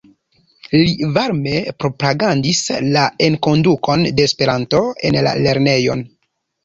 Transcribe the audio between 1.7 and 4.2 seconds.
propagandis la enkondukon